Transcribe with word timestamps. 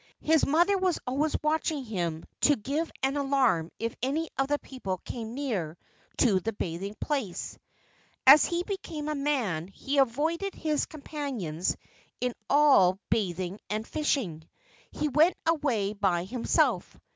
His 0.23 0.47
mother 0.47 0.79
was 0.79 0.97
always 1.05 1.35
watching 1.43 1.83
him 1.85 2.25
to 2.39 2.55
give 2.55 2.89
an 3.03 3.17
alarm 3.17 3.69
if 3.77 3.95
any 4.01 4.31
of 4.35 4.47
the 4.47 4.57
people 4.57 4.97
came 5.05 5.35
near 5.35 5.77
to 6.17 6.39
the 6.39 6.53
bathing 6.53 6.95
place. 6.99 7.55
As 8.25 8.43
he 8.45 8.63
became 8.63 9.07
a 9.09 9.13
man 9.13 9.67
he 9.67 9.99
avoided 9.99 10.55
his 10.55 10.87
companions 10.87 11.77
in 12.19 12.33
all 12.49 12.97
bathing 13.11 13.59
and 13.69 13.87
fishing. 13.87 14.49
He 14.89 15.07
went 15.07 15.37
away 15.45 15.93
by 15.93 16.23
himself. 16.23 16.97